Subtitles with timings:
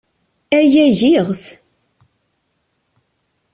[0.57, 1.43] Aya giɣ-t.